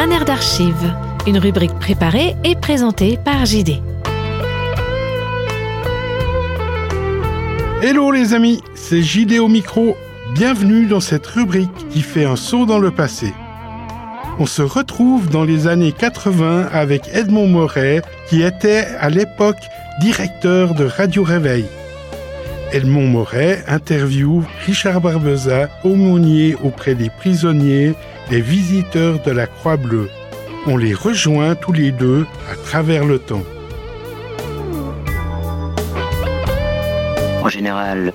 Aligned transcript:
Un 0.00 0.12
air 0.12 0.24
d'archives, 0.24 0.94
une 1.26 1.38
rubrique 1.38 1.74
préparée 1.80 2.36
et 2.44 2.54
présentée 2.54 3.18
par 3.24 3.44
JD. 3.44 3.82
Hello 7.82 8.12
les 8.12 8.32
amis, 8.32 8.62
c'est 8.76 9.02
JD 9.02 9.40
au 9.40 9.48
micro. 9.48 9.96
Bienvenue 10.34 10.86
dans 10.86 11.00
cette 11.00 11.26
rubrique 11.26 11.88
qui 11.90 12.02
fait 12.02 12.24
un 12.24 12.36
saut 12.36 12.64
dans 12.64 12.78
le 12.78 12.92
passé. 12.92 13.34
On 14.38 14.46
se 14.46 14.62
retrouve 14.62 15.30
dans 15.30 15.42
les 15.42 15.66
années 15.66 15.90
80 15.90 16.68
avec 16.70 17.08
Edmond 17.12 17.48
Moret 17.48 18.02
qui 18.28 18.42
était 18.42 18.86
à 19.00 19.10
l'époque 19.10 19.64
directeur 20.00 20.74
de 20.74 20.84
Radio 20.84 21.24
Réveil. 21.24 21.64
Edmond 22.70 23.08
Moret 23.08 23.64
interviewe 23.66 24.44
Richard 24.64 25.00
Barbeza, 25.00 25.68
aumônier 25.82 26.54
auprès 26.62 26.94
des 26.94 27.10
prisonniers, 27.10 27.96
des 28.30 28.40
visiteurs 28.42 29.20
de 29.20 29.30
la 29.30 29.46
Croix-Bleue. 29.46 30.10
On 30.66 30.76
les 30.76 30.92
rejoint 30.92 31.54
tous 31.54 31.72
les 31.72 31.92
deux 31.92 32.26
à 32.50 32.56
travers 32.56 33.04
le 33.04 33.18
temps. 33.18 33.42
En 37.42 37.48
général, 37.48 38.12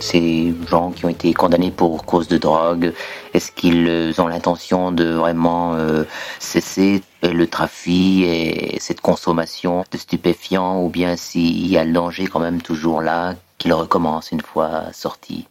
ces 0.00 0.54
gens 0.68 0.92
qui 0.92 1.04
ont 1.04 1.08
été 1.08 1.34
condamnés 1.34 1.72
pour 1.72 2.04
cause 2.04 2.28
de 2.28 2.38
drogue, 2.38 2.92
est-ce 3.34 3.50
qu'ils 3.50 4.14
ont 4.20 4.28
l'intention 4.28 4.92
de 4.92 5.04
vraiment 5.04 5.74
euh, 5.74 6.04
cesser 6.38 7.02
le 7.22 7.46
trafic 7.46 8.24
et 8.24 8.76
cette 8.78 9.00
consommation 9.00 9.84
de 9.90 9.98
stupéfiants 9.98 10.82
ou 10.84 10.88
bien 10.90 11.16
s'il 11.16 11.66
y 11.66 11.76
a 11.76 11.84
le 11.84 11.92
danger 11.92 12.26
quand 12.26 12.40
même 12.40 12.62
toujours 12.62 13.00
là, 13.00 13.34
qu'ils 13.58 13.72
recommencent 13.72 14.30
une 14.30 14.42
fois 14.42 14.92
sortis? 14.92 15.48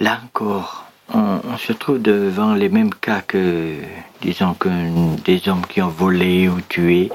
Là 0.00 0.20
encore, 0.24 0.86
on, 1.12 1.56
se 1.58 1.72
trouve 1.72 2.00
devant 2.00 2.54
les 2.54 2.68
mêmes 2.68 2.94
cas 2.94 3.20
que, 3.20 3.76
disons, 4.20 4.54
que 4.54 4.68
des 5.22 5.48
hommes 5.48 5.66
qui 5.66 5.82
ont 5.82 5.88
volé 5.88 6.48
ou 6.48 6.60
tué. 6.60 7.10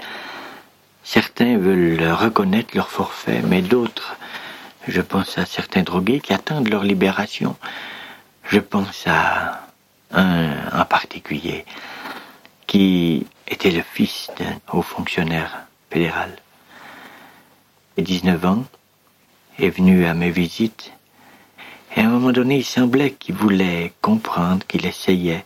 Certains 1.03 1.58
veulent 1.58 2.11
reconnaître 2.11 2.75
leur 2.75 2.89
forfait, 2.89 3.41
mais 3.47 3.61
d'autres, 3.61 4.17
je 4.88 5.02
pense 5.02 5.38
à 5.38 5.45
certains 5.45 5.83
drogués 5.83 6.19
qui 6.19 6.33
attendent 6.33 6.69
leur 6.69 6.83
libération. 6.83 7.55
Je 8.44 8.59
pense 8.59 9.05
à 9.07 9.67
un 10.11 10.53
en 10.73 10.85
particulier 10.85 11.66
qui 12.67 13.25
était 13.47 13.72
le 13.72 13.81
fils 13.81 14.29
d'un 14.38 14.59
haut 14.72 14.81
fonctionnaire 14.81 15.66
fédéral. 15.89 16.35
Et 17.95 18.02
19 18.02 18.45
ans, 18.45 18.66
est 19.59 19.69
venu 19.69 20.05
à 20.05 20.13
mes 20.13 20.29
visites. 20.29 20.91
Et 21.95 22.02
à 22.02 22.05
un 22.05 22.09
moment 22.09 22.31
donné, 22.31 22.57
il 22.57 22.66
semblait 22.66 23.11
qu'il 23.11 23.35
voulait 23.35 23.93
comprendre, 24.02 24.66
qu'il 24.67 24.85
essayait. 24.85 25.45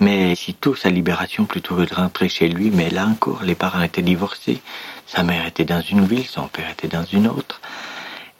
Mais 0.00 0.34
sitôt 0.34 0.74
sa 0.74 0.90
libération 0.90 1.44
plutôt 1.44 1.76
que 1.76 1.82
de 1.82 1.94
rentrer 1.94 2.28
chez 2.28 2.48
lui, 2.48 2.70
mais 2.70 2.90
là 2.90 3.06
encore, 3.06 3.42
les 3.44 3.54
parents 3.54 3.82
étaient 3.82 4.02
divorcés. 4.02 4.60
Sa 5.06 5.22
mère 5.22 5.46
était 5.46 5.64
dans 5.64 5.80
une 5.80 6.04
ville, 6.04 6.26
son 6.26 6.48
père 6.48 6.70
était 6.70 6.88
dans 6.88 7.04
une 7.04 7.28
autre. 7.28 7.60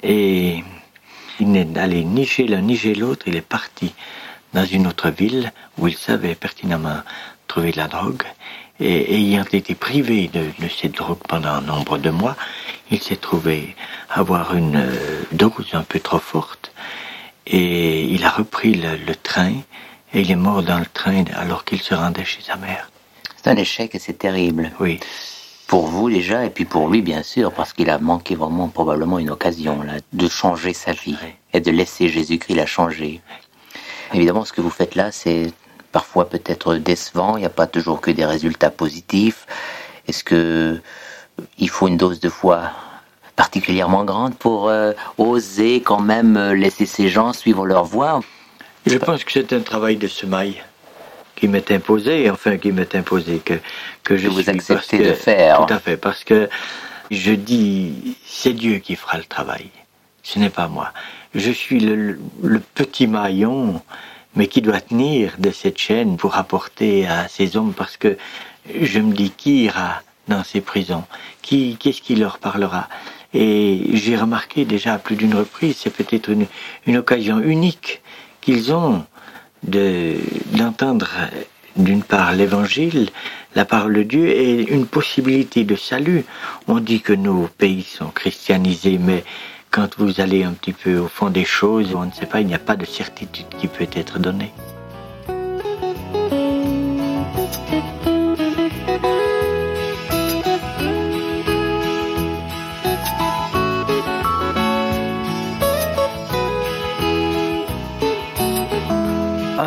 Et 0.03 0.64
il 1.41 1.50
n'est 1.50 1.78
allé 1.78 2.05
ni 2.05 2.27
chez 2.27 2.47
l'un 2.47 2.61
ni 2.61 2.77
chez 2.77 2.94
l'autre, 2.94 3.27
il 3.27 3.36
est 3.36 3.41
parti 3.41 3.94
dans 4.53 4.64
une 4.64 4.86
autre 4.86 5.11
ville 5.11 5.53
où 5.78 5.88
il 5.88 5.97
savait 5.97 6.34
pertinemment 6.34 7.00
trouver 7.48 7.72
de 7.72 7.77
la 7.77 7.88
drogue. 7.88 8.22
Et 8.81 9.14
ayant 9.14 9.44
été 9.44 9.75
privé 9.75 10.28
de, 10.33 10.50
cette 10.69 10.97
drogue 10.97 11.22
pendant 11.28 11.50
un 11.50 11.61
nombre 11.61 11.98
de 11.98 12.11
mois, 12.11 12.36
il 12.91 13.00
s'est 13.00 13.16
trouvé 13.16 13.77
avoir 14.11 14.55
une 14.55 14.77
euh, 14.77 15.22
dose 15.33 15.70
un 15.72 15.83
peu 15.83 16.00
trop 16.00 16.19
forte. 16.19 16.72
Et 17.47 18.05
il 18.05 18.25
a 18.25 18.31
repris 18.31 18.75
le, 18.75 19.14
train 19.14 19.53
et 20.12 20.20
il 20.20 20.31
est 20.31 20.37
mort 20.37 20.62
dans 20.62 20.78
le 20.78 20.87
train 20.87 21.25
alors 21.34 21.64
qu'il 21.64 21.81
se 21.81 21.95
rendait 21.95 22.25
chez 22.25 22.42
sa 22.42 22.56
mère. 22.56 22.91
C'est 23.37 23.50
un 23.50 23.56
échec 23.56 23.95
et 23.95 23.98
c'est 23.98 24.19
terrible. 24.19 24.70
Oui. 24.81 24.98
Pour 25.67 25.87
vous 25.87 26.11
déjà 26.11 26.45
et 26.45 26.50
puis 26.50 26.65
pour 26.65 26.89
lui 26.89 27.03
bien 27.03 27.22
sûr 27.22 27.53
parce 27.53 27.72
qu'il 27.72 27.91
a 27.91 27.98
manqué 27.98 28.34
vraiment 28.34 28.69
probablement 28.69 29.19
une 29.19 29.31
occasion 29.31 29.82
là 29.82 29.94
de 30.12 30.28
changer 30.28 30.72
sa 30.72 30.93
vie 30.93 31.16
et 31.53 31.60
de 31.60 31.71
laisser 31.71 32.09
Jésus-Christ 32.09 32.55
la 32.55 32.66
changer. 32.66 33.21
Évidemment 34.12 34.44
ce 34.44 34.53
que 34.53 34.61
vous 34.61 34.71
faites 34.71 34.94
là 34.94 35.11
c'est 35.11 35.53
parfois 35.91 36.28
peut-être 36.28 36.75
décevant, 36.76 37.37
il 37.37 37.41
n'y 37.41 37.47
a 37.47 37.50
pas 37.50 37.66
toujours 37.66 38.00
que 38.00 38.11
des 38.11 38.25
résultats 38.25 38.71
positifs. 38.71 39.47
Est-ce 40.09 40.25
que 40.25 40.81
il 41.59 41.69
faut 41.69 41.88
une 41.88 41.97
dose 41.97 42.21
de 42.21 42.28
foi 42.28 42.71
particulièrement 43.37 44.05
grande 44.05 44.34
pour 44.37 44.69
euh, 44.69 44.93
oser 45.19 45.81
quand 45.81 46.00
même 46.00 46.37
euh, 46.37 46.55
laisser 46.55 46.87
ces 46.87 47.09
gens 47.09 47.33
suivre 47.33 47.67
leur 47.67 47.84
voie 47.84 48.21
Je 48.87 48.97
pense 48.99 49.25
que 49.25 49.33
c'est 49.33 49.53
un 49.53 49.61
travail 49.61 49.97
de 49.97 50.06
semaille 50.06 50.62
qui 51.37 51.49
m'est 51.49 51.71
imposé, 51.73 52.31
enfin 52.31 52.59
qui 52.59 52.71
m'est 52.71 52.94
imposé, 52.94 53.39
que, 53.39 53.55
que 54.05 54.17
je 54.17 54.28
vous 54.28 54.49
acceptez 54.49 54.99
de 54.99 55.12
faire. 55.12 55.67
Tout 55.67 55.75
à 55.75 55.81
fait, 55.81 55.97
parce 55.97 56.23
que 56.23 56.49
je 57.11 57.33
dis, 57.33 58.17
c'est 58.25 58.53
Dieu 58.53 58.78
qui 58.78 58.94
fera 58.94 59.19
le 59.19 59.25
travail, 59.25 59.69
ce 60.23 60.39
n'est 60.39 60.50
pas 60.50 60.69
moi. 60.69 60.93
Je 61.34 61.50
suis 61.50 61.81
le 61.81 62.61
petit 62.75 63.09
maillon 63.09 63.83
mais 64.37 64.49
qui 64.49 64.62
doit 64.62 64.81
tenir 64.81 65.34
de 65.39 65.50
cette 65.50 65.78
chaîne 65.78 66.17
pour 66.17 66.37
apporter 66.37 67.06
à 67.06 67.28
ces 67.28 67.56
hommes, 67.56 67.73
parce 67.73 67.97
que 67.97 68.17
je 68.81 68.99
me 68.99 69.12
dis 69.12 69.31
qui 69.31 69.65
ira 69.65 70.03
dans 70.28 70.43
ces 70.43 70.61
prisons, 70.61 71.05
qui, 71.43 71.77
qu'est-ce 71.77 72.00
qui 72.00 72.17
leur 72.17 72.39
parlera? 72.39 72.89
Et 73.34 73.91
j'ai 73.95 74.17
remarqué 74.17 74.65
déjà 74.65 74.95
à 74.95 74.99
plus 74.99 75.17
d'une 75.17 75.34
reprise, 75.34 75.77
c'est 75.78 75.91
peut-être 75.91 76.31
une, 76.31 76.97
occasion 76.97 77.41
unique 77.41 78.00
qu'ils 78.41 78.72
ont 78.72 79.05
de, 79.65 80.15
d'entendre 80.56 81.09
d'une 81.77 82.05
part 82.05 82.33
l'évangile, 82.33 83.11
la 83.56 83.65
parole 83.65 83.94
de 83.94 84.03
Dieu 84.05 84.28
et 84.28 84.73
une 84.73 84.87
possibilité 84.87 85.65
de 85.65 85.75
salut. 85.75 86.25
On 86.69 86.78
dit 86.78 87.00
que 87.00 87.12
nos 87.12 87.49
pays 87.59 87.83
sont 87.83 88.11
christianisés, 88.11 88.99
mais 88.99 89.25
quand 89.71 89.99
vous 89.99 90.21
allez 90.21 90.44
un 90.44 90.53
petit 90.53 90.73
peu 90.73 90.99
au 90.99 91.09
fond 91.09 91.31
des 91.31 91.44
choses, 91.44 91.94
on 91.97 92.05
ne 92.05 92.12
sait 92.12 92.27
pas, 92.27 92.41
il 92.41 92.47
n'y 92.47 92.55
a 92.55 92.61
pas 92.61 92.77
de 92.77 92.84
certitude 92.84 93.47
qui 93.59 93.67
peut 93.67 93.89
être 93.97 94.21
donnée. 94.21 94.53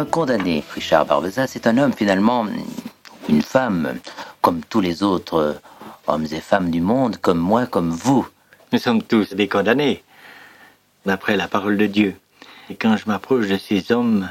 Condamné, 0.08 0.64
Richard 0.74 1.06
Barbeza, 1.06 1.48
c'est 1.48 1.68
un 1.68 1.78
homme 1.78 1.94
finalement, 1.94 2.46
une 3.30 3.42
femme, 3.42 4.00
comme 4.42 4.62
tous 4.70 4.82
les 4.82 5.04
autres 5.04 5.60
hommes 6.08 6.26
et 6.32 6.42
femmes 6.42 6.72
du 6.72 6.82
monde, 6.82 7.18
comme 7.18 7.40
moi, 7.40 7.66
comme 7.66 7.92
vous. 7.92 8.28
Nous 8.72 8.80
sommes 8.80 9.04
tous 9.04 9.34
des 9.34 9.48
condamnés, 9.48 10.04
d'après 11.06 11.36
la 11.36 11.48
parole 11.48 11.78
de 11.78 11.86
Dieu. 11.86 12.16
Et 12.70 12.76
quand 12.76 12.98
je 12.98 13.06
m'approche 13.08 13.48
de 13.48 13.58
ces 13.58 13.92
hommes, 13.92 14.30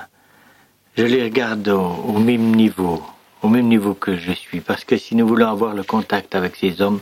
je 0.97 1.05
les 1.05 1.23
regarde 1.23 1.69
au, 1.69 2.19
même 2.19 2.55
niveau, 2.55 3.03
au 3.43 3.49
même 3.49 3.69
niveau 3.69 3.95
que 3.95 4.17
je 4.17 4.33
suis. 4.33 4.61
Parce 4.61 4.85
que 4.85 4.97
si 4.97 5.15
nous 5.15 5.27
voulons 5.27 5.49
avoir 5.49 5.75
le 5.75 5.83
contact 5.83 6.35
avec 6.35 6.57
ces 6.57 6.81
hommes, 6.81 7.01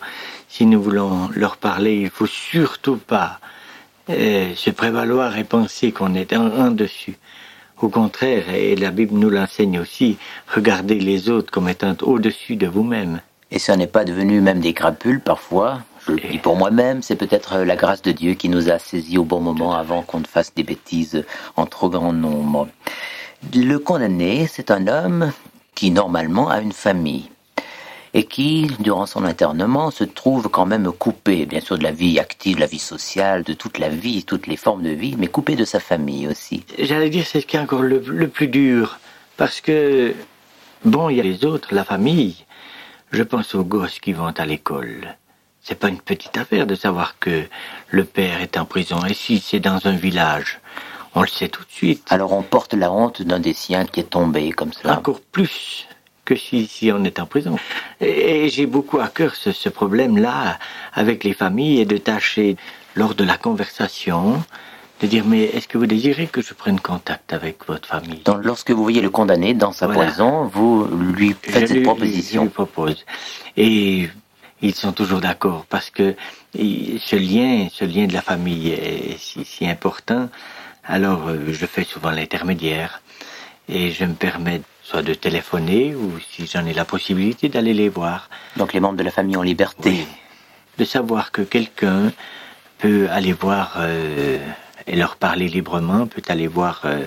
si 0.48 0.66
nous 0.66 0.82
voulons 0.82 1.28
leur 1.34 1.56
parler, 1.56 1.96
il 1.96 2.10
faut 2.10 2.26
surtout 2.26 2.96
pas 2.96 3.40
euh, 4.10 4.54
se 4.54 4.70
prévaloir 4.70 5.36
et 5.38 5.44
penser 5.44 5.92
qu'on 5.92 6.14
est 6.14 6.32
en, 6.36 6.70
dessus. 6.70 7.16
Au 7.80 7.88
contraire, 7.88 8.50
et 8.54 8.76
la 8.76 8.90
Bible 8.90 9.18
nous 9.18 9.30
l'enseigne 9.30 9.78
aussi, 9.80 10.16
regardez 10.54 11.00
les 11.00 11.28
autres 11.28 11.50
comme 11.50 11.68
étant 11.68 11.96
au-dessus 12.02 12.56
de 12.56 12.66
vous-même. 12.66 13.20
Et 13.50 13.58
ça 13.58 13.76
n'est 13.76 13.86
pas 13.86 14.04
devenu 14.04 14.40
même 14.40 14.60
des 14.60 14.72
crapules 14.72 15.20
parfois 15.20 15.80
je 16.06 16.12
le 16.12 16.20
dis 16.20 16.38
pour 16.38 16.56
moi-même, 16.56 17.00
c'est 17.00 17.16
peut-être 17.16 17.58
la 17.58 17.76
grâce 17.76 18.02
de 18.02 18.12
Dieu 18.12 18.34
qui 18.34 18.50
nous 18.50 18.70
a 18.70 18.78
saisis 18.78 19.16
au 19.16 19.24
bon 19.24 19.40
moment 19.40 19.74
avant 19.74 20.02
qu'on 20.02 20.20
ne 20.20 20.26
fasse 20.26 20.52
des 20.54 20.62
bêtises 20.62 21.24
en 21.56 21.64
trop 21.64 21.88
grand 21.88 22.12
nombre. 22.12 22.68
Le 23.54 23.78
condamné, 23.78 24.46
c'est 24.46 24.70
un 24.70 24.86
homme 24.86 25.32
qui 25.74 25.90
normalement 25.90 26.50
a 26.50 26.60
une 26.60 26.72
famille 26.72 27.30
et 28.14 28.24
qui, 28.24 28.68
durant 28.78 29.06
son 29.06 29.24
internement, 29.24 29.90
se 29.90 30.04
trouve 30.04 30.48
quand 30.48 30.66
même 30.66 30.90
coupé, 30.92 31.46
bien 31.46 31.60
sûr, 31.60 31.76
de 31.76 31.82
la 31.82 31.90
vie 31.90 32.20
active, 32.20 32.54
de 32.54 32.60
la 32.60 32.66
vie 32.66 32.78
sociale, 32.78 33.42
de 33.42 33.52
toute 33.54 33.78
la 33.78 33.88
vie, 33.88 34.22
toutes 34.22 34.46
les 34.46 34.56
formes 34.56 34.84
de 34.84 34.90
vie, 34.90 35.16
mais 35.18 35.26
coupé 35.26 35.56
de 35.56 35.64
sa 35.64 35.80
famille 35.80 36.28
aussi. 36.28 36.64
J'allais 36.78 37.10
dire, 37.10 37.26
c'est 37.26 37.40
ce 37.40 37.46
qui 37.46 37.56
est 37.56 37.60
encore 37.60 37.82
le, 37.82 37.98
le 37.98 38.28
plus 38.28 38.46
dur, 38.46 39.00
parce 39.36 39.60
que, 39.60 40.14
bon, 40.84 41.08
il 41.10 41.16
y 41.16 41.20
a 41.20 41.24
les 41.24 41.44
autres, 41.44 41.74
la 41.74 41.84
famille. 41.84 42.44
Je 43.10 43.24
pense 43.24 43.54
aux 43.56 43.64
gosses 43.64 43.98
qui 43.98 44.12
vont 44.12 44.26
à 44.26 44.46
l'école. 44.46 45.16
C'est 45.60 45.78
pas 45.78 45.88
une 45.88 46.00
petite 46.00 46.36
affaire 46.36 46.66
de 46.66 46.76
savoir 46.76 47.18
que 47.18 47.42
le 47.88 48.04
père 48.04 48.40
est 48.42 48.56
en 48.56 48.64
prison. 48.64 49.04
Et 49.06 49.14
si 49.14 49.40
c'est 49.40 49.60
dans 49.60 49.86
un 49.86 49.96
village, 49.96 50.60
on 51.14 51.22
le 51.22 51.28
sait 51.28 51.48
tout 51.48 51.62
de 51.62 51.70
suite. 51.70 52.04
Alors 52.10 52.32
on 52.32 52.42
porte 52.42 52.74
la 52.74 52.92
honte 52.92 53.22
d'un 53.22 53.40
des 53.40 53.54
siens 53.54 53.86
qui 53.86 54.00
est 54.00 54.10
tombé 54.10 54.52
comme 54.52 54.72
ça. 54.72 54.98
Encore 54.98 55.20
plus 55.20 55.86
que 56.24 56.36
si, 56.36 56.66
si 56.66 56.90
on 56.92 57.04
est 57.04 57.18
en 57.20 57.26
prison. 57.26 57.56
Et, 58.00 58.48
j'ai 58.48 58.66
beaucoup 58.66 58.98
à 58.98 59.08
cœur 59.08 59.34
ce, 59.34 59.52
ce 59.52 59.68
problème-là 59.68 60.58
avec 60.92 61.24
les 61.24 61.34
familles 61.34 61.80
et 61.80 61.84
de 61.84 61.96
tâcher, 61.98 62.56
lors 62.94 63.14
de 63.14 63.24
la 63.24 63.36
conversation, 63.36 64.42
de 65.00 65.06
dire 65.06 65.24
mais 65.26 65.44
est-ce 65.44 65.66
que 65.68 65.76
vous 65.78 65.86
désirez 65.86 66.26
que 66.28 66.40
je 66.40 66.54
prenne 66.54 66.80
contact 66.80 67.32
avec 67.32 67.66
votre 67.66 67.88
famille? 67.88 68.20
Donc, 68.24 68.44
lorsque 68.44 68.70
vous 68.70 68.82
voyez 68.82 69.00
le 69.00 69.10
condamné 69.10 69.52
dans 69.54 69.72
sa 69.72 69.86
Voilà. 69.86 70.04
prison, 70.06 70.44
vous 70.46 70.86
lui 70.86 71.34
faites 71.42 71.62
je 71.62 71.66
cette 71.66 71.76
lui- 71.78 71.82
proposition. 71.82 72.42
Je 72.42 72.46
lui 72.46 72.52
propose. 72.54 73.04
Et 73.56 74.08
ils 74.62 74.74
sont 74.74 74.92
toujours 74.92 75.20
d'accord 75.20 75.66
parce 75.68 75.90
que 75.90 76.14
ce 76.54 77.16
lien, 77.16 77.68
ce 77.72 77.84
lien 77.84 78.06
de 78.06 78.12
la 78.14 78.22
famille 78.22 78.68
est 78.70 79.18
si, 79.18 79.44
si 79.44 79.66
important. 79.66 80.28
Alors 80.86 81.28
euh, 81.28 81.38
je 81.50 81.66
fais 81.66 81.84
souvent 81.84 82.10
l'intermédiaire 82.10 83.00
et 83.68 83.90
je 83.90 84.04
me 84.04 84.14
permets 84.14 84.62
soit 84.82 85.02
de 85.02 85.14
téléphoner 85.14 85.94
ou 85.94 86.12
si 86.20 86.46
j'en 86.46 86.66
ai 86.66 86.74
la 86.74 86.84
possibilité 86.84 87.48
d'aller 87.48 87.74
les 87.74 87.88
voir. 87.88 88.28
Donc 88.56 88.72
les 88.72 88.80
membres 88.80 88.98
de 88.98 89.02
la 89.02 89.10
famille 89.10 89.36
ont 89.36 89.42
liberté. 89.42 89.90
Oui. 89.90 90.06
De 90.78 90.84
savoir 90.84 91.32
que 91.32 91.42
quelqu'un 91.42 92.12
peut 92.78 93.08
aller 93.10 93.32
voir 93.32 93.76
euh, 93.78 94.38
et 94.86 94.96
leur 94.96 95.16
parler 95.16 95.48
librement, 95.48 96.06
peut 96.06 96.22
aller 96.28 96.48
voir 96.48 96.82
euh, 96.84 97.04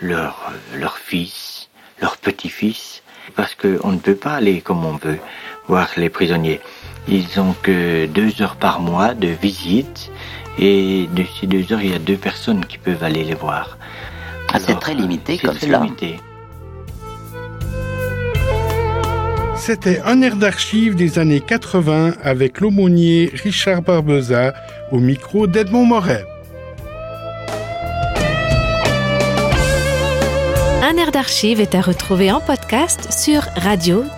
leur, 0.00 0.52
leur 0.74 0.96
fils, 0.96 1.68
leur 2.00 2.16
petit-fils, 2.16 3.02
parce 3.34 3.54
qu'on 3.54 3.92
ne 3.92 3.98
peut 3.98 4.14
pas 4.14 4.34
aller 4.34 4.60
comme 4.60 4.84
on 4.84 4.96
veut 4.96 5.18
voir 5.66 5.88
les 5.96 6.08
prisonniers. 6.08 6.60
Ils 7.08 7.40
ont 7.40 7.54
que 7.62 8.06
deux 8.06 8.40
heures 8.40 8.56
par 8.56 8.80
mois 8.80 9.14
de 9.14 9.28
visite 9.28 10.10
et 10.58 11.08
de 11.12 11.24
ces 11.38 11.46
deux 11.46 11.72
heures, 11.72 11.82
il 11.82 11.90
y 11.90 11.94
a 11.94 11.98
deux 11.98 12.16
personnes 12.16 12.64
qui 12.64 12.78
peuvent 12.78 13.02
aller 13.02 13.24
les 13.24 13.34
voir. 13.34 13.76
Ah, 14.52 14.58
c'est 14.58 14.78
très 14.80 14.94
limité 14.94 15.36
c'est 15.36 15.46
comme 15.46 15.56
très 15.56 15.66
cela. 15.66 15.78
limité. 15.80 16.16
C'était 19.56 20.00
un 20.04 20.22
air 20.22 20.36
d'archives 20.36 20.94
des 20.96 21.18
années 21.18 21.40
80 21.40 22.14
avec 22.22 22.60
l'aumônier 22.60 23.30
Richard 23.44 23.82
Barbeza 23.82 24.54
au 24.90 24.98
micro 24.98 25.46
d'Edmond 25.46 25.84
Moret. 25.84 26.24
Un 30.82 30.96
air 30.96 31.12
d'archives 31.12 31.60
est 31.60 31.74
à 31.74 31.82
retrouver 31.82 32.32
en 32.32 32.40
podcast 32.40 33.12
sur 33.12 33.42
radio-r.ch. 33.56 34.10